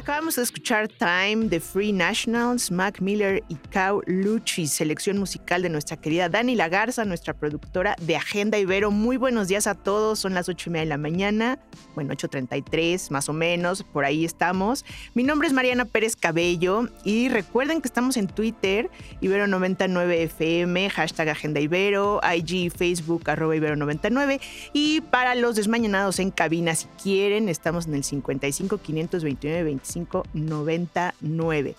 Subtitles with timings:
[0.00, 5.68] Acabamos de escuchar Time de Free Nationals, Mac Miller y Cow Lucci, selección musical de
[5.68, 8.90] nuestra querida Dani Lagarza, nuestra productora de Agenda Ibero.
[8.90, 11.58] Muy buenos días a todos, son las ocho y media de la mañana,
[11.94, 14.86] bueno, 8.33 más o menos, por ahí estamos.
[15.12, 18.88] Mi nombre es Mariana Pérez Cabello y recuerden que estamos en Twitter,
[19.20, 24.40] Ibero99FM, hashtag Agenda Ibero, IG Facebook, arroba Ibero99
[24.72, 29.89] y para los desmañanados en cabina, si quieren, estamos en el 55 529 25
[30.32, 31.76] 99.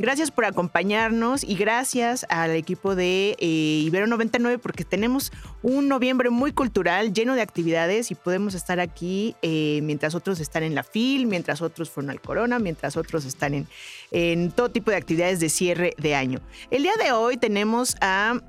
[0.00, 5.30] Gracias por acompañarnos y gracias al equipo de eh, Ibero 99 porque tenemos
[5.62, 10.62] un noviembre muy cultural, lleno de actividades y podemos estar aquí eh, mientras otros están
[10.62, 13.68] en la FIL, mientras otros fueron al Corona, mientras otros están en,
[14.10, 16.40] en todo tipo de actividades de cierre de año.
[16.70, 18.40] El día de hoy tenemos a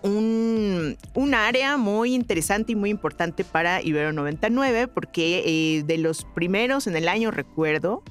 [0.00, 6.24] un, un, área muy interesante y muy importante para Ibero 99 porque eh, de los
[6.34, 8.02] primeros en el año recuerdo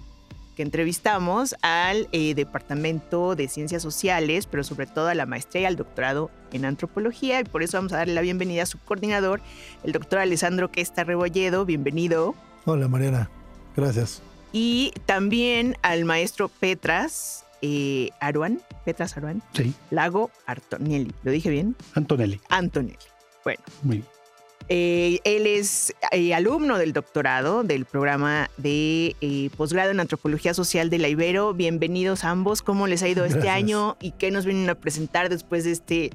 [0.60, 5.66] que entrevistamos al eh, Departamento de Ciencias Sociales, pero sobre todo a la maestría y
[5.66, 9.40] al doctorado en antropología y por eso vamos a darle la bienvenida a su coordinador,
[9.86, 11.64] el doctor Alessandro Questa Rebolledo.
[11.64, 12.36] Bienvenido.
[12.66, 13.30] Hola Mariana,
[13.74, 14.22] gracias.
[14.52, 19.42] Y también al maestro Petras eh, Aruan, Petras Aruan.
[19.54, 19.74] Sí.
[19.92, 21.14] Lago Artonelli.
[21.24, 21.78] ¿Lo dije bien?
[21.94, 22.42] Antonelli.
[22.50, 22.98] Antonelli.
[23.46, 23.62] Bueno.
[23.84, 24.19] Muy bien.
[24.68, 30.90] Eh, él es eh, alumno del doctorado del programa de eh, posgrado en antropología social
[30.90, 31.54] de la Ibero.
[31.54, 32.62] Bienvenidos ambos.
[32.62, 33.56] ¿Cómo les ha ido este Gracias.
[33.56, 36.12] año y qué nos vienen a presentar después de este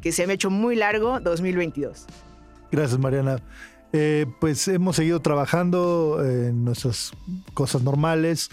[0.00, 2.06] que se me ha hecho muy largo 2022?
[2.70, 3.42] Gracias Mariana.
[4.40, 7.12] Pues hemos seguido trabajando en nuestras
[7.54, 8.50] cosas normales,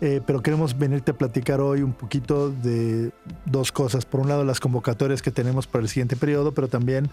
[0.00, 3.10] pero queremos venirte a platicar hoy un poquito de
[3.44, 4.06] dos cosas.
[4.06, 7.10] Por un lado, las convocatorias que tenemos para el siguiente periodo, pero también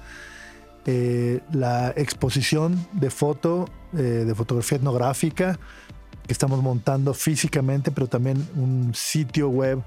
[0.85, 5.59] eh, la exposición de foto, eh, de fotografía etnográfica
[6.25, 9.84] que estamos montando físicamente, pero también un sitio web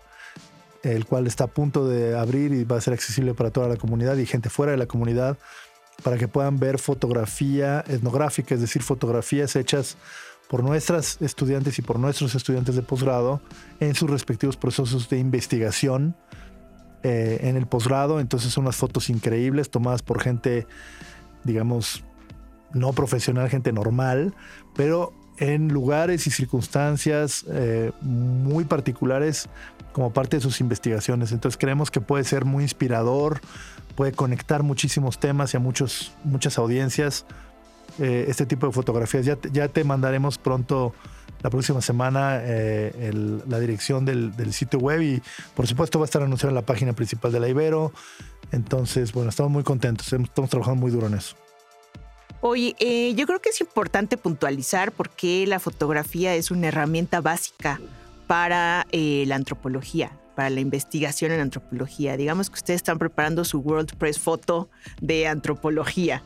[0.83, 3.77] el cual está a punto de abrir y va a ser accesible para toda la
[3.77, 5.37] comunidad y gente fuera de la comunidad
[6.03, 9.97] para que puedan ver fotografía etnográfica, es decir, fotografías hechas
[10.49, 13.41] por nuestras estudiantes y por nuestros estudiantes de posgrado
[13.81, 16.17] en sus respectivos procesos de investigación
[17.03, 18.21] eh, en el posgrado.
[18.21, 20.67] Entonces son unas fotos increíbles tomadas por gente,
[21.45, 22.05] digamos,
[22.73, 24.35] no profesional, gente normal,
[24.75, 29.49] pero en lugares y circunstancias eh, muy particulares
[29.93, 31.33] como parte de sus investigaciones.
[31.33, 33.41] Entonces creemos que puede ser muy inspirador,
[33.95, 37.25] puede conectar muchísimos temas y a muchos, muchas audiencias
[37.99, 39.25] eh, este tipo de fotografías.
[39.25, 40.93] Ya ya te mandaremos pronto
[41.43, 43.13] la próxima semana eh,
[43.47, 45.23] la dirección del, sitio web y
[45.55, 47.93] por supuesto va a estar anunciado en la página principal de la Ibero.
[48.51, 51.37] Entonces, bueno, estamos muy contentos, estamos trabajando muy duro en eso.
[52.41, 57.21] Oye, eh, yo creo que es importante puntualizar por qué la fotografía es una herramienta
[57.21, 57.81] básica
[58.29, 62.17] para eh, la antropología, para la investigación en antropología.
[62.17, 64.69] Digamos que ustedes están preparando su World Press Photo
[65.01, 66.23] de antropología.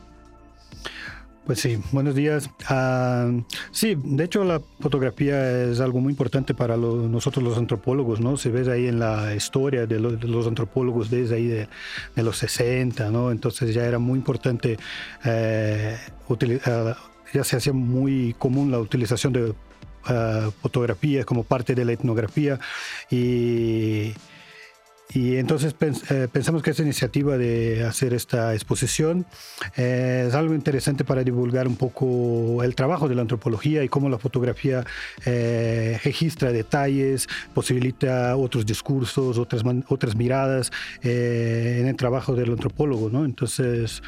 [1.45, 2.49] Pues sí, buenos días.
[2.69, 3.29] Ah,
[3.71, 8.37] sí, de hecho la fotografía es algo muy importante para lo- nosotros los antropólogos, ¿no?
[8.37, 11.67] Se ve ahí en la historia de, lo- de los antropólogos desde ahí de,
[12.15, 13.29] los 60, ¿no?
[13.29, 14.77] Entonces ya era muy importante,
[15.25, 16.95] ah,
[17.33, 19.53] ya se hacía muy común la utilización de
[20.05, 22.57] ah, fotografía como parte de la etnografía
[23.11, 24.13] y...
[25.15, 29.25] Y entonces pens- eh, pensamos que esta iniciativa de hacer esta exposición
[29.77, 34.09] eh, es algo interesante para divulgar un poco el trabajo de la antropología y cómo
[34.09, 34.83] la fotografía
[35.25, 40.71] eh, registra detalles, posibilita otros discursos, otras, otras miradas
[41.03, 43.09] eh, en el trabajo del antropólogo.
[43.11, 43.23] ¿no?
[43.25, 44.01] Entonces,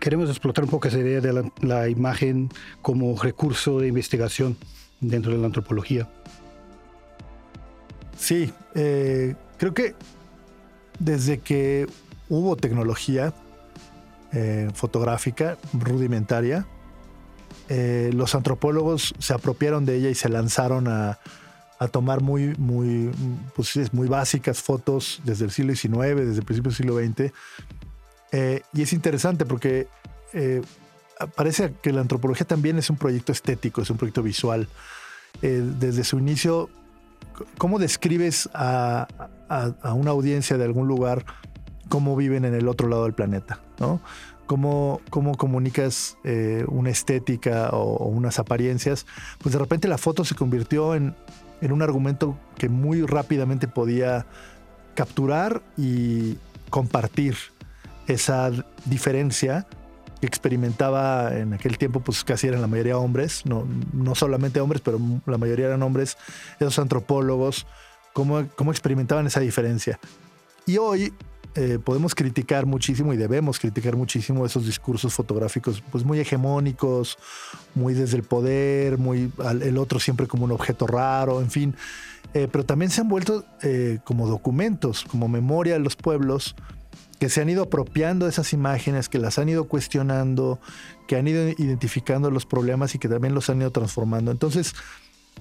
[0.00, 2.50] queremos explotar un poco esa idea de la, la imagen
[2.82, 4.56] como recurso de investigación
[5.00, 6.06] dentro de la antropología.
[8.18, 9.94] Sí, eh, creo que
[10.98, 11.86] desde que
[12.28, 13.32] hubo tecnología
[14.32, 16.66] eh, fotográfica rudimentaria,
[17.68, 21.18] eh, los antropólogos se apropiaron de ella y se lanzaron a,
[21.92, 23.08] tomar muy, muy,
[23.54, 27.32] pues, muy básicas fotos desde el siglo XIX, desde el principio del siglo XX.
[28.74, 29.86] Y es interesante porque
[31.36, 34.68] parece que la antropología también es un proyecto estético, es un proyecto visual.
[35.40, 36.68] Desde su inicio,
[37.58, 39.06] ¿cómo describes a,
[39.48, 41.24] a- una audiencia de algún lugar
[41.88, 43.60] cómo viven en el otro lado del planeta?
[43.78, 44.00] ¿no?
[44.46, 49.06] ¿Cómo, cómo comunicas eh, una estética o, o unas apariencias?
[49.42, 51.14] Pues de repente la foto se convirtió en,
[51.60, 54.26] en un argumento que muy rápidamente podía
[54.94, 56.38] capturar y
[56.70, 57.36] compartir
[58.06, 58.50] esa
[58.86, 59.66] diferencia
[60.26, 64.98] experimentaba en aquel tiempo, pues casi eran la mayoría hombres, no, no solamente hombres, pero
[65.26, 66.16] la mayoría eran hombres,
[66.58, 67.66] esos antropólogos,
[68.12, 69.98] cómo, cómo experimentaban esa diferencia.
[70.66, 71.12] Y hoy
[71.54, 77.16] eh, podemos criticar muchísimo y debemos criticar muchísimo esos discursos fotográficos, pues muy hegemónicos,
[77.74, 81.74] muy desde el poder, muy al- el otro siempre como un objeto raro, en fin.
[82.34, 86.54] Eh, pero también se han vuelto eh, como documentos, como memoria de los pueblos,
[87.18, 90.60] que se han ido apropiando esas imágenes, que las han ido cuestionando,
[91.06, 94.30] que han ido identificando los problemas y que también los han ido transformando.
[94.30, 94.74] Entonces,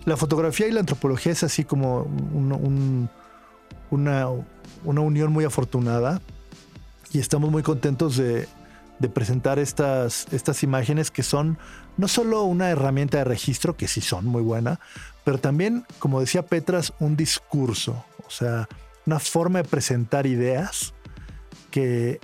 [0.06, 3.10] la fotografía y la antropología es así como un- un-
[3.92, 4.28] una,
[4.84, 6.22] una unión muy afortunada
[7.14, 8.48] y estamos muy contentos de,
[9.00, 11.58] de presentar estas, estas imágenes que son
[11.96, 14.80] no solo una herramienta de registro, que sí son muy buena,
[15.24, 18.68] pero también, como decía Petras, un discurso, o sea,
[19.06, 20.94] una forma de presentar ideas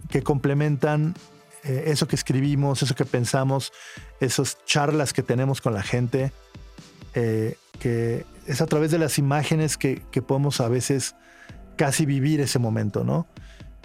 [0.10, 1.14] que, complementan
[1.64, 3.72] eh, eso que escribimos, eso que pensamos,
[4.20, 6.32] esas charlas que tenemos con la gente,
[7.14, 11.16] eh, que es a través de las imágenes que, podemos a veces
[11.76, 13.28] casi vivir ese momento, ¿no?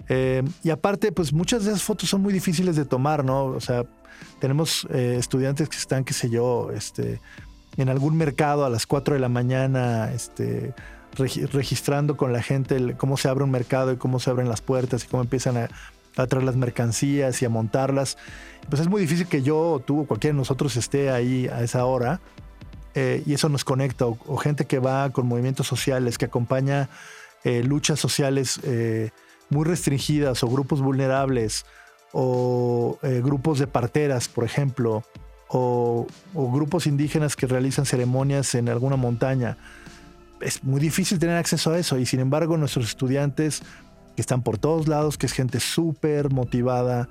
[0.07, 3.45] Eh, y aparte, pues muchas de esas fotos son muy difíciles de tomar, ¿no?
[3.45, 3.85] O sea,
[4.39, 7.21] tenemos estudiantes que están, qué sé yo, este,
[7.77, 10.73] en algún mercado a las 4 de la mañana, este,
[11.15, 15.03] registrando con la gente cómo se abre un mercado y cómo se abren las puertas
[15.03, 15.69] y cómo empiezan a,
[16.27, 18.17] traer las mercancías y a montarlas.
[18.69, 21.63] Pues es muy difícil que yo o tú o cualquiera de nosotros esté ahí a
[21.63, 22.19] esa hora
[22.93, 24.05] eh, y eso nos conecta.
[24.05, 26.89] O, gente que va con movimientos sociales, que acompaña
[27.45, 29.11] eh, luchas sociales eh,
[29.49, 31.65] muy restringidas o grupos vulnerables
[32.11, 35.03] o grupos de parteras, por ejemplo,
[35.47, 39.57] o grupos indígenas que realizan ceremonias en alguna montaña.
[40.41, 43.61] Es muy difícil tener acceso a eso y sin embargo nuestros estudiantes
[44.15, 47.09] que están por todos lados, que es gente súper motivada,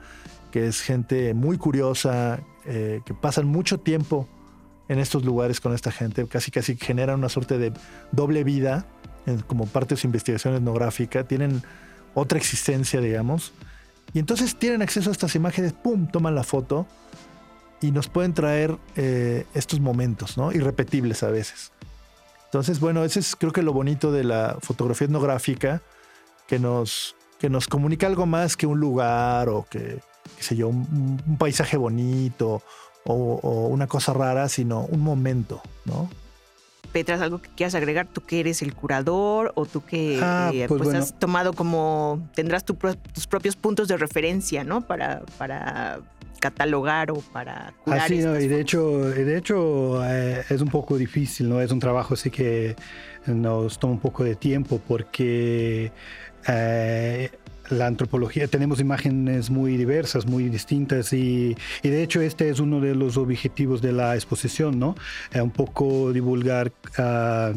[0.51, 4.29] que es gente muy curiosa, eh, que pasan mucho tiempo
[4.89, 7.73] en estos lugares con esta gente, casi casi generan una suerte de
[8.13, 8.87] doble vida
[9.47, 11.63] como parte de su investigación etnográfica, tienen
[12.15, 13.53] otra existencia, digamos,
[14.15, 16.87] y entonces tienen acceso a estas imágenes, ¡pum!, toman la foto
[17.81, 20.53] y nos pueden traer eh, estos momentos, ¿no?
[20.53, 21.73] Irrepetibles a veces.
[22.49, 25.83] Entonces, bueno, ese es creo que lo bonito de la fotografía etnográfica,
[26.47, 30.01] que nos, que nos comunica algo más que un lugar o que,
[30.37, 32.63] qué sé yo, un, un paisaje bonito
[33.05, 36.09] o, o una cosa rara, sino un momento, ¿no?
[36.93, 40.65] Petras, algo que quieras agregar, tú que eres el curador o tú que Ah, eh,
[40.67, 40.99] pues pues bueno.
[41.01, 42.75] has tomado como, tendrás tu
[43.13, 44.81] tus propios puntos de referencia, ¿no?
[44.81, 46.01] Para, para
[46.39, 48.39] catalogar o para curar Así, ¿no?
[48.39, 51.61] y de hecho, de hecho eh, es un poco difícil, ¿no?
[51.61, 52.77] Es un trabajo así que
[53.27, 55.93] nos toma un poco de tiempo porque
[56.47, 57.31] eh,
[57.71, 62.81] la antropología, tenemos imágenes muy diversas, muy distintas y, y de hecho este es uno
[62.81, 64.97] de los objetivos de la exposición, ¿no?
[65.33, 67.53] Eh, un poco divulgar ah,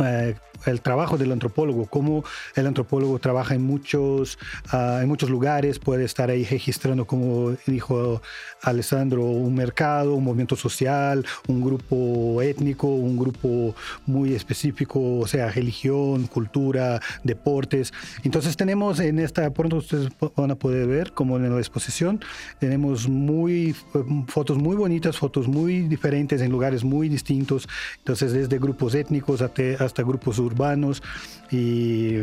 [0.00, 0.34] eh,
[0.64, 4.38] el trabajo del antropólogo, cómo el antropólogo trabaja en muchos,
[4.72, 8.22] ah, en muchos lugares, puede estar ahí registrando, como dijo
[8.62, 13.74] Alessandro, un mercado, un movimiento social, un grupo étnico, un grupo
[14.06, 17.92] muy específico, o sea, religión, cultura, deportes.
[18.24, 22.20] Entonces tenemos en esta, pronto ustedes van a poder ver, como en la exposición,
[22.58, 27.68] tenemos muy, eh, fotos muy bonitas, fotos muy diferentes en lugares muy distintos.
[27.98, 31.02] Entonces desde grupos étnicos hasta, hasta grupos urbanos
[31.50, 32.20] y...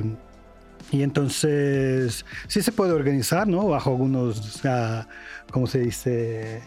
[0.91, 3.67] Y entonces sí se puede organizar, ¿no?
[3.67, 5.07] Bajo algunos, ah,
[5.49, 6.61] ¿cómo se dice?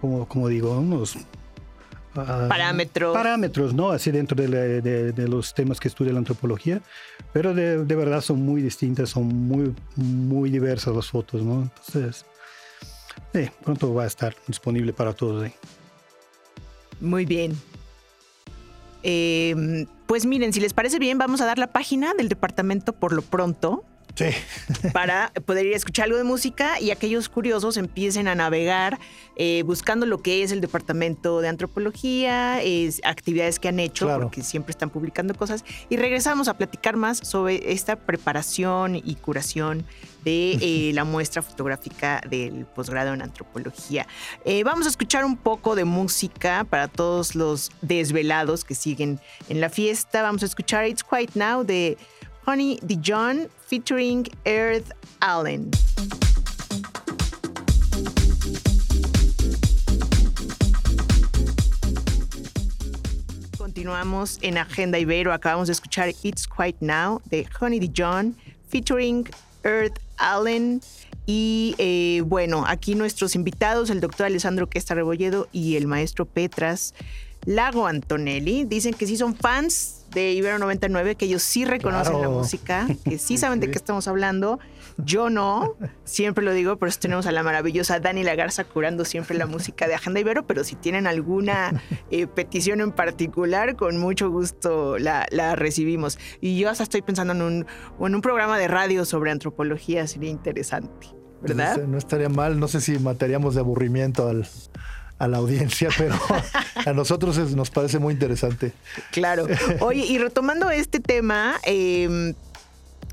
[0.00, 1.16] Como, como digo, unos
[2.14, 3.12] ah, Parámetros.
[3.16, 3.90] Parámetros, ¿no?
[3.90, 6.80] Así dentro de, la- de- de los temas que estudia la antropología.
[7.32, 11.62] Pero de, de verdad son muy distintas, son muy, muy diversas las fotos, ¿no?
[11.62, 12.24] Entonces,
[13.34, 15.50] sí, pronto va a estar disponible para todos.
[17.00, 17.56] Muy bien.
[19.08, 23.12] Eh, pues miren, si les parece bien, vamos a dar la página del departamento por
[23.12, 23.84] lo pronto.
[24.16, 24.30] Sí.
[24.92, 28.98] para poder ir a escuchar algo de música y aquellos curiosos empiecen a navegar
[29.36, 34.22] eh, buscando lo que es el departamento de antropología, es, actividades que han hecho, Claro.
[34.22, 35.64] porque siempre están publicando cosas.
[35.90, 39.84] Y regresamos a platicar más sobre esta preparación y curación
[40.24, 44.06] de eh, la muestra fotográfica del posgrado en antropología.
[44.46, 49.20] Eh, vamos a escuchar un poco de música para todos los desvelados que siguen
[49.50, 50.22] en la fiesta.
[50.22, 51.98] Vamos a escuchar It's Quite Now de
[52.46, 55.68] Honey Dijon featuring Earth Allen.
[63.58, 65.32] Continuamos en Agenda Ibero.
[65.32, 68.36] Acabamos de escuchar It's Quite Now de Honey Dijon
[68.68, 69.28] featuring
[69.64, 70.80] Earth Allen.
[71.26, 76.94] Y eh, bueno, aquí nuestros invitados, el doctor Alessandro Questa Rebolledo y el maestro Petras
[77.44, 82.28] Lago Antonelli, dicen que sí son fans de Ibero 99, que ellos sí reconocen la
[82.28, 84.58] música, que sí saben de qué estamos hablando.
[84.98, 89.36] Yo no, siempre lo digo, por eso tenemos a la maravillosa Dani Lagarza curando siempre
[89.36, 94.30] la música de Agenda Ibero, pero si tienen alguna eh, petición en particular, con mucho
[94.30, 96.18] gusto la, la recibimos.
[96.40, 97.66] Y yo hasta estoy pensando en un,
[98.00, 101.08] en un programa de radio sobre antropología, sería interesante,
[101.42, 101.76] ¿verdad?
[101.76, 104.48] No, no estaría mal, no sé si mataríamos de aburrimiento al-
[105.18, 106.14] a la audiencia, pero
[106.84, 108.72] a nosotros nos parece muy interesante.
[109.12, 109.46] Claro.
[109.80, 112.34] Oye, y retomando este tema eh,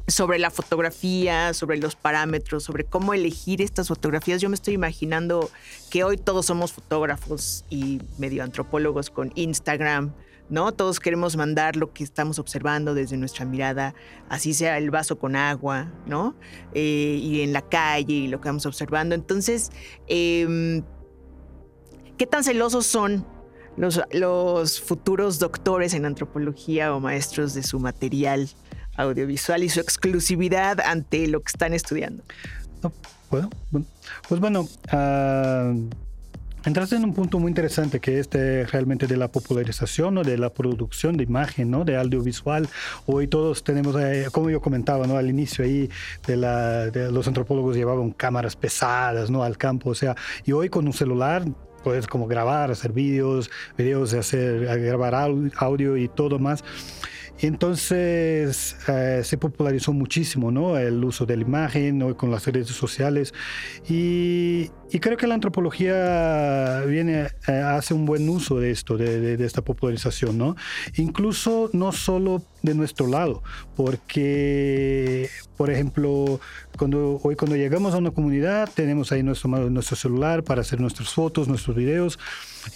[0.08, 5.50] sobre la fotografía, sobre los parámetros, sobre cómo elegir estas fotografías, yo me estoy imaginando
[5.90, 10.14] que hoy todos somos fotógrafos y medio antropólogos con Instagram.
[10.50, 10.74] ¿No?
[10.74, 13.96] Todos queremos mandar lo que estamos observando desde nuestra mirada,
[14.28, 16.36] así sea el vaso con agua, ¿no?
[16.74, 19.16] Eh, y en la calle y lo que vamos observando.
[19.16, 19.72] Entonces,
[20.06, 20.84] em,
[22.18, 23.26] ¿qué tan celosos son
[23.78, 28.50] los, los futuros doctores en antropología o maestros de su material
[28.98, 32.24] audiovisual y su exclusividad ante lo que están estudiando.
[32.84, 32.92] No,
[33.30, 33.50] ¿Puedo?
[34.30, 35.74] Pues bueno, ah,
[36.66, 40.38] entraste en un punto muy interesante que es de- realmente de la popularización o de
[40.38, 41.84] la producción de imagen, ¿no?
[41.84, 42.70] de audiovisual.
[43.08, 45.18] Hoy todos tenemos, eh, como yo comentaba ¿no?
[45.18, 45.90] al inicio ahí,
[46.28, 49.44] de, la, de los antropólogos llevaban cámaras pesadas ¿no?
[49.44, 50.16] al campo, o sea,
[50.46, 51.44] y hoy con un celular
[51.84, 56.64] puedes como grabar, hacer vídeos, videos, hacer, grabar au- audio y todo más.
[57.40, 60.78] Entonces eh, se popularizó muchísimo ¿no?
[60.78, 63.34] el uso de la imagen con las redes sociales
[63.90, 69.20] y, y creo que la antropología viene, eh, hace un buen uso de esto, de,
[69.20, 70.56] de- de esta popularización, ¿no?
[70.96, 73.44] Incluso no solo de nuestro lado,
[73.76, 76.40] porque, por ejemplo,
[76.78, 81.10] cuando, hoy cuando llegamos a una comunidad tenemos ahí nuestro, nuestro celular para hacer nuestras
[81.10, 82.18] fotos, nuestros videos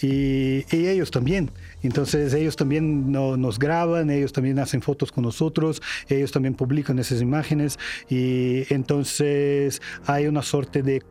[0.02, 1.52] y, y ellos también.
[1.84, 7.00] Entonces ellos también no- nos graban, ellos también hacen fotos con nosotros, ellos también publican
[7.00, 7.78] esas imágenes
[8.10, 11.02] y entonces hay una suerte de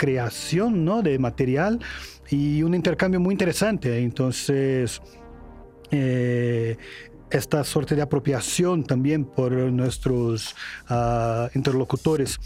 [0.00, 1.02] co-creación ¿no?
[1.02, 1.78] de material
[2.30, 3.98] y un intercambio muy interesante.
[3.98, 5.02] Entonces,
[5.90, 6.76] eh,
[7.30, 10.56] esta suerte de apropiación también por nuestros
[10.88, 12.38] ah, interlocutores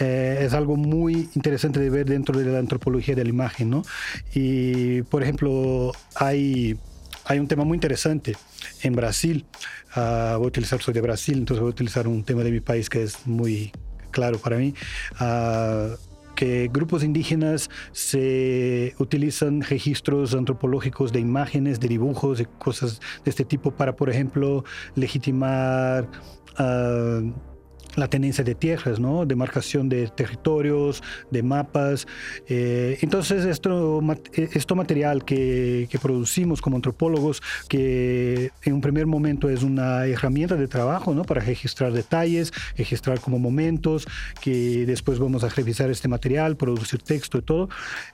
[0.00, 3.82] eh, es algo muy interesante de ver dentro de la antropología de la imagen, ¿no?
[4.34, 6.78] Y, por ejemplo, hay,
[7.24, 8.36] hay un tema muy interesante
[8.82, 9.46] en Brasil.
[9.94, 12.60] ah, voy a utilizar, soy de Brasil, entonces voy a utilizar un tema de mi
[12.60, 13.72] país que es muy
[14.10, 14.74] claro para mí.
[15.18, 15.96] ah,
[16.38, 23.44] que grupos indígenas se utilizan registros antropológicos de imágenes, de dibujos, de cosas de este
[23.44, 24.62] tipo para, por ejemplo,
[24.94, 26.08] legitimar
[26.56, 27.22] ah,
[27.98, 29.26] la tenencia de tierras, ¿no?
[29.26, 32.06] demarcación de territorios, de mapas.
[32.48, 34.00] Eh, entonces, esto,
[34.32, 40.56] esto material que, que producimos como antropólogos, que en un primer momento es una herramienta
[40.56, 41.24] de trabajo ¿no?
[41.24, 44.06] para registrar detalles, registrar como momentos,
[44.40, 47.68] que después vamos a revisar este material, producir texto y todo,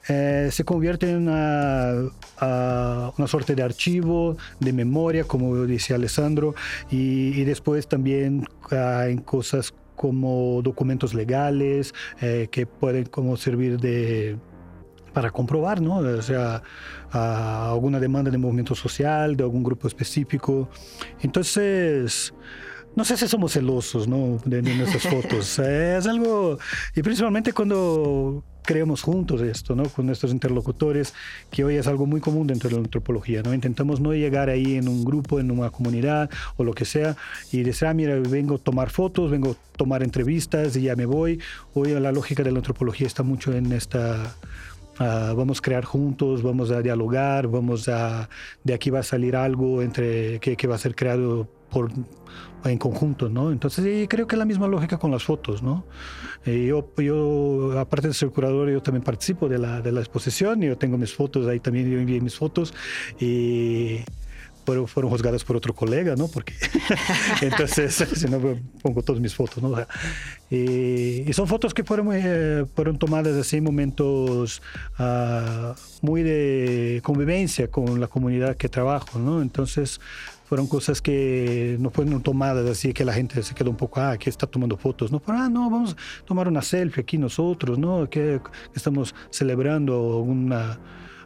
[0.09, 6.55] eh, se convierte en una, ah, una suerte de archivo, de memoria, como decía Alessandro,
[6.91, 13.79] y, y después también ah, en cosas como documentos legales eh, que pueden como servir
[13.79, 14.39] de
[15.13, 15.99] para comprobar, ¿no?
[15.99, 16.63] O sea,
[17.13, 20.69] alguna demanda de movimiento social, de algún grupo específico.
[21.23, 22.35] Entonces,
[22.97, 24.39] no sé si somos celosos, ¿no?
[24.45, 25.59] De, de nuestras fotos.
[25.65, 26.59] Es algo,
[26.95, 29.85] y principalmente cuando creemos juntos esto, ¿no?
[29.85, 31.15] Con nuestros interlocutores,
[31.51, 33.55] que hoy es algo muy común dentro de la antropología, ¿no?
[33.55, 37.17] Intentamos no llegar ahí en un grupo, en una comunidad o lo que sea
[37.53, 41.07] y decir, ah, mira, vengo a tomar fotos, vengo a tomar entrevistas y ya me
[41.07, 41.41] voy.
[41.75, 44.35] Hoy la lógica de la antropología está mucho en esta...
[44.99, 48.29] ah, vamos a crear juntos, vamos a dialogar, vamos a...
[48.65, 51.91] De aquí va a salir algo entre que, que va a ser creado por
[52.65, 53.53] en conjunto, ¿no?
[53.53, 55.85] Entonces, y creo que es la misma lógica con las fotos, ¿no?
[56.47, 60.61] Eh, yo, yo, aparte de ser curador, yo también participo de la, de la exposición,
[60.61, 62.75] yo tengo mis fotos, ahí también yo envié mis fotos
[63.19, 64.01] y
[64.65, 66.29] fueron, fueron juzgadas por otro colega, ¿no?
[66.29, 66.55] Porque
[67.43, 68.41] entonces, si no,
[68.83, 69.75] pongo todas mis fotos, ¿no?
[70.51, 74.63] Y, y son fotos que fueron, eh, fueron tomadas así en momentos
[74.99, 79.43] uh, muy de convivencia con la comunidad que trabajo, ¿no?
[79.43, 80.01] Entonces,
[80.55, 84.13] fueron cosas que no fueron tomadas así que la gente se quedó un poco, ah,
[84.13, 88.09] aquí está tomando fotos, no, ah, no, vamos a tomar una selfie aquí nosotros, ¿no?
[88.09, 88.41] Que
[88.73, 90.79] estamos celebrando alguna,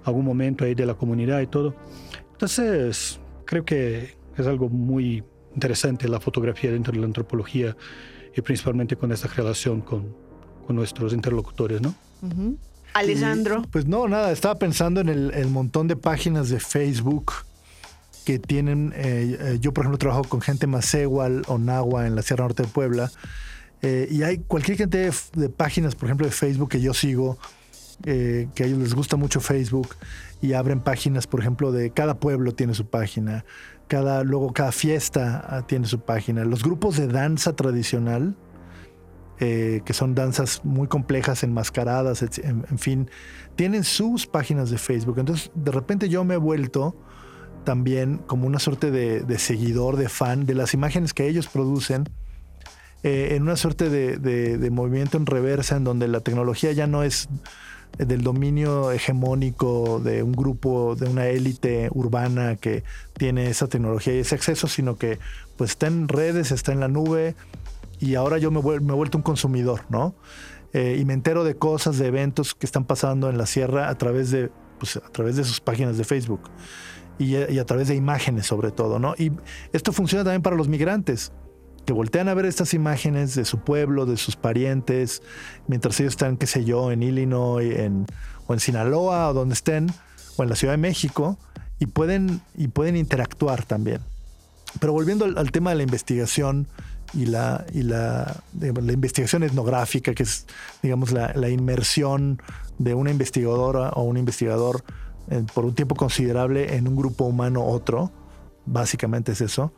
[0.03, 1.75] algún momento ahí de la comunidad y todo.
[2.33, 5.23] Entonces, creo que es algo muy
[5.55, 7.77] interesante la fotografía dentro de la antropología
[8.35, 10.17] y principalmente con esta relación con,
[10.67, 11.95] con nuestros interlocutores, ¿no?
[12.95, 13.61] Alessandro.
[13.71, 17.35] pues no, nada, estaba pensando en el, el, montón de páginas de Facebook
[18.29, 22.21] que tienen, eh, eh, yo por ejemplo trabajo con gente macehual o nahua en la
[22.21, 23.11] Sierra Norte de Puebla,
[23.81, 27.39] eh, y hay cualquier cantidad de, páginas, por ejemplo, de Facebook que yo sigo,
[28.03, 29.97] que a ellos les gusta mucho Facebook,
[30.43, 33.47] y abren páginas, por ejemplo, de cada pueblo tiene su página,
[33.87, 36.45] cada, luego cada fiesta ah, tiene su página.
[36.45, 38.37] Los grupos de danza tradicional,
[39.39, 43.11] que son danzas muy complejas, enmascaradas, en, en, fin,
[43.57, 45.19] tienen sus páginas de Facebook.
[45.19, 46.95] Entonces, de repente yo me he vuelto
[47.69, 52.09] también como una suerte de, de seguidor, de fan de las imágenes que ellos producen.
[53.03, 56.87] Eh, en una suerte de, de, de movimiento en reversa en donde la tecnología ya
[56.87, 57.29] no es
[57.99, 62.85] del dominio hegemónico de un grupo, de una élite urbana que
[63.19, 65.19] tiene esa tecnología y ese acceso, sino que
[65.59, 67.35] pues está en redes, está en la nube
[68.01, 70.15] y ahora yo me, me he vuelto un consumidor, ¿no?
[70.73, 73.99] Eh, y me entero de cosas, de eventos que están pasando en la sierra a
[73.99, 76.49] través de, pues, a través de sus páginas de Facebook
[77.19, 79.15] y, a través de imágenes sobre todo, ¿no?
[79.19, 79.33] Y
[79.73, 81.33] esto funciona también para los migrantes
[81.85, 85.23] que voltean a ver estas imágenes de su pueblo, de sus parientes,
[85.69, 88.07] mientras ellos están, qué sé yo, en Illinois, en,
[88.47, 89.91] o en Sinaloa, o donde estén,
[90.37, 91.39] o en la Ciudad de México,
[91.79, 94.01] y pueden, y pueden interactuar también.
[94.81, 96.67] Pero volviendo al, al tema de la investigación
[97.15, 100.47] y la, y la, la, investigación etnográfica, que es,
[100.83, 102.43] digamos, la, la inmersión
[102.79, 104.85] de una investigadora o un investigador
[105.31, 108.11] eh, por un tiempo considerable en un grupo humano otro,
[108.67, 109.73] básicamente es eso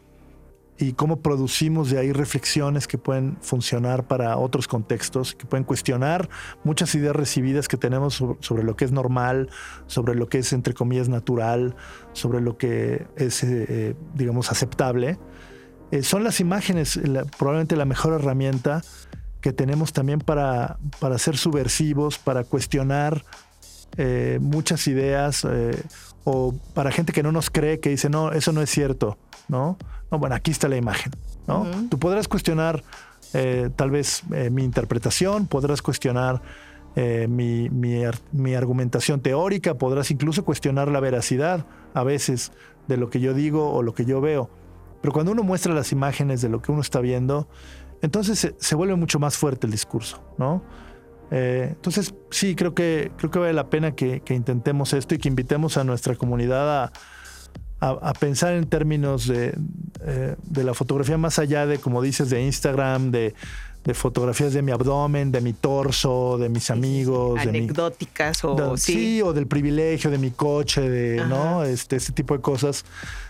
[0.80, 6.30] y cómo producimos de ahí reflexiones que pueden funcionar para otros contextos, que pueden cuestionar
[6.64, 9.50] muchas ideas recibidas que tenemos sobre, lo que es normal,
[9.86, 11.76] sobre lo que es, entre comillas, natural,
[12.14, 15.18] sobre lo que es, eh, digamos, aceptable.
[15.90, 16.98] Eh, son las imágenes
[17.38, 18.82] probablemente la mejor herramienta
[19.42, 23.24] que tenemos también para, para ser subversivos, para cuestionar
[23.96, 25.46] eh, muchas ideas
[26.24, 29.78] o para gente que no nos cree, que dice, no, eso no es cierto, ¿no?
[30.10, 31.12] No, bueno, aquí está la imagen,
[31.46, 31.62] ¿no?
[31.62, 31.88] Uh -huh.
[31.88, 32.82] Tú podrás cuestionar
[33.32, 36.42] eh, tal vez eh, mi interpretación, podrás cuestionar
[36.96, 42.50] eh, mi, mi, mi, argumentación teórica, podrás incluso cuestionar la veracidad a veces
[42.88, 44.50] de lo que yo digo o lo que yo veo.
[45.00, 47.48] Pero cuando uno muestra las imágenes de lo que uno está viendo,
[48.02, 50.62] entonces se, se vuelve mucho más fuerte el discurso, ¿no?
[51.30, 55.18] Eh, entonces, sí, creo que, creo que vale la pena que, que, intentemos esto y
[55.18, 56.92] que invitemos a nuestra comunidad a,
[57.80, 59.54] a, a pensar en términos de,
[60.04, 63.34] eh, de, la fotografía más allá de, como dices, de Instagram, de,
[63.84, 67.40] de, fotografías de mi abdomen, de mi torso, de mis amigos.
[67.40, 68.76] Anecdóticas de mi, o...
[68.76, 68.92] sí.
[68.92, 69.22] sí.
[69.22, 71.62] o del privilegio de mi coche, de, ¿no?
[71.62, 72.84] Este, este tipo de cosas,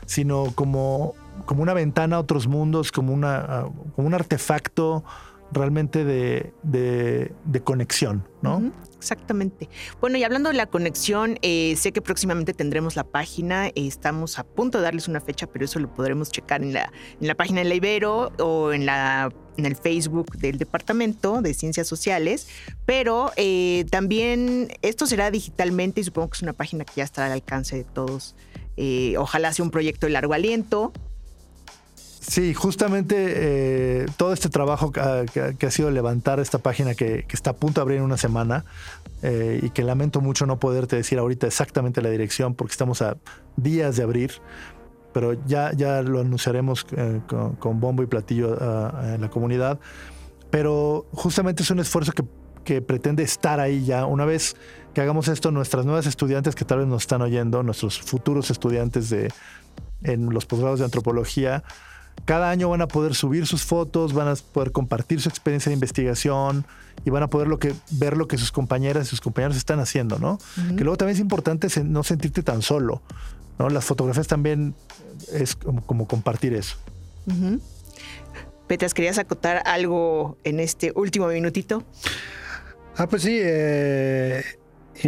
[0.07, 5.05] sino como, como una ventana a otros mundos, como, una, como un artefacto
[5.53, 8.73] realmente de, de, conexión, ¿no?
[8.97, 9.69] Exactamente.
[10.01, 14.39] Bueno, y hablando de la conexión, eh, sé que próximamente tendremos la página, eh, estamos
[14.39, 17.35] a punto de darles una fecha, pero eso lo podremos checar en la, en la
[17.35, 22.49] página de la Ibero o en, la, en el Facebook del Departamento de Ciencias Sociales,
[22.87, 27.27] pero eh, también esto será digitalmente y supongo que es una página que ya estará
[27.27, 28.35] al alcance de todos.
[29.19, 30.95] Ojalá sea un proyecto de largo aliento,
[32.21, 37.57] Sí, justamente eh, todo este trabajo que, ha sido levantar esta página que, está a
[37.57, 38.67] punto de abrir en una semana
[39.23, 43.17] eh, y que lamento mucho no poderte decir ahorita exactamente la dirección porque estamos a
[43.57, 44.33] días de abrir,
[45.15, 48.53] pero ya, ya lo anunciaremos eh, con, bombo y platillo
[49.03, 49.81] en la comunidad.
[50.51, 52.25] Pero justamente es un esfuerzo que,
[52.65, 54.05] que pretende estar ahí ya.
[54.05, 54.57] Una vez
[54.93, 59.09] que hagamos esto, nuestras nuevas estudiantes que tal vez nos están oyendo, nuestros futuros estudiantes
[59.09, 59.33] de,
[60.03, 61.65] en los posgrados de antropología,
[62.25, 65.75] cada año van a poder subir sus fotos, van a poder compartir su experiencia de
[65.75, 66.67] investigación
[67.05, 69.81] y van a poder lo que, ver lo que sus compañeras y sus compañeros están
[69.81, 70.33] haciendo, ¿no?
[70.33, 70.77] Uh -huh.
[70.77, 73.03] Que luego también es importante no sentirte tan solo,
[73.59, 73.69] ¿no?
[73.69, 74.75] Las fotografías también
[75.33, 76.77] es como, como compartir eso.
[77.27, 77.61] Ujú.
[78.67, 81.83] Petras, ¿querías acotar algo en este último minutito?
[82.97, 84.45] Ah, pues sí, eh,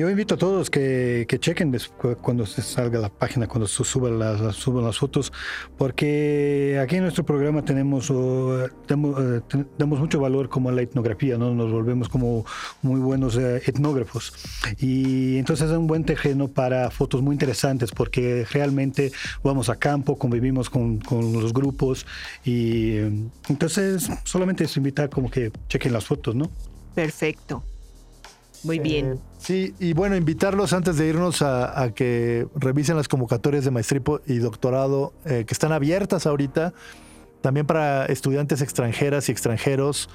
[0.00, 3.66] yo invito a todos que, que chequen des- cu- cuando se salga la página, cuando
[3.66, 5.32] se suban las, suban las fotos,
[5.76, 11.54] porque aquí en nuestro programa tenemos, oh, damos, mucho valor como a la etnografía, ¿no?
[11.54, 12.44] nos volvemos como
[12.82, 14.32] muy buenos eh, etnógrafos.
[14.78, 20.16] Y entonces es un buen terreno para fotos muy interesantes, porque realmente vamos a campo,
[20.16, 22.06] convivimos con, con los grupos,
[22.44, 23.12] y eh,
[23.48, 26.50] entonces solamente es invitar como que chequen las fotos, ¿no?
[26.94, 27.64] Perfecto.
[28.64, 29.12] Muy bien.
[29.12, 33.70] Eh, sí, y bueno, invitarlos antes de irnos a, a que revisen las convocatorias de
[33.70, 36.72] maestría y doctorado eh, que están abiertas ahorita,
[37.40, 40.08] también para estudiantes extranjeras y extranjeros.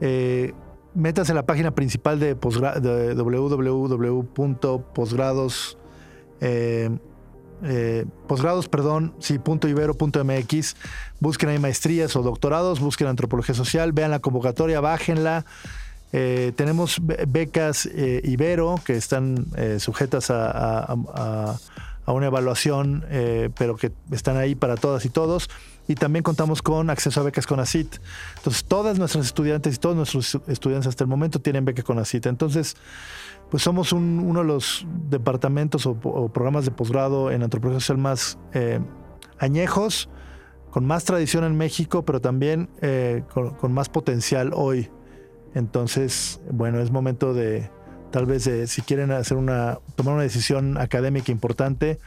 [0.00, 0.52] Eh,
[0.94, 5.78] métanse a la página principal de, de www.posgrados.
[6.40, 6.90] eh,
[7.64, 10.74] eh, posgrados, perdón, sí, punto ibero punto MX.
[11.20, 15.44] Busquen ahí maestrías o doctorados, busquen antropología social, vean la convocatoria, bájenla.
[16.12, 20.94] Eh, tenemos be- becas eh, Ibero que están eh, sujetas a,
[22.06, 25.48] una evaluación, eh, pero que están ahí para todas y todos.
[25.88, 27.96] Y también contamos con acceso a becas con ACIT.
[28.36, 32.26] Entonces, todas nuestras estudiantes y todos nuestros estudiantes hasta el momento tienen beca con ACIT.
[32.26, 32.76] Entonces,
[33.50, 35.94] pues somos un- uno de los departamentos o,
[36.28, 38.80] programas de posgrado en antropología social más eh,
[39.38, 40.08] añejos,
[40.70, 42.68] con más tradición en México, pero también
[43.60, 44.90] con más potencial hoy.
[45.54, 47.68] Entonces, bueno, es momento de,
[48.10, 51.98] tal vez, de, si quieren hacer una, tomar una decisión académica importante,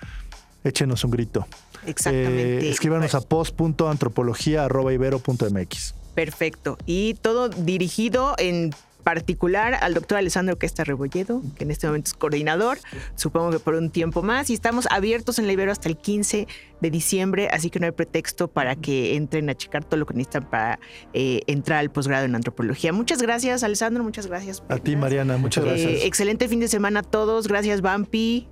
[0.63, 1.45] échenos un grito.
[1.85, 2.67] Exactamente.
[2.67, 5.95] Eh, escríbanos a post.antropología.ibero.mx.
[6.15, 6.77] Perfecto.
[6.85, 8.73] Y todo dirigido en
[9.05, 12.79] particular al doctor Alessandro Questa Rebolledo, que en este momento es coordinador,
[13.15, 14.49] supongo que por un tiempo más.
[14.49, 16.47] Y estamos abiertos en la Ibero hasta el 15
[16.81, 20.15] de diciembre, así que no hay pretexto para que entren a checar todo lo que
[20.15, 20.79] necesitan para
[21.13, 22.91] eh, entrar al posgrado en antropología.
[22.93, 24.03] Muchas gracias, Alessandro.
[24.03, 24.63] Muchas gracias.
[24.69, 24.95] A ti.
[24.95, 26.03] Mariana, muchas Eh, gracias.
[26.03, 27.47] excelente fin de semana a todos.
[27.47, 28.49] Gracias, Vampi.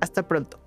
[0.00, 0.58] Hasta pronto.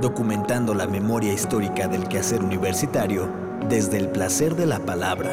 [0.00, 3.28] documentando la memoria histórica del quehacer universitario
[3.68, 5.32] desde el placer de la palabra.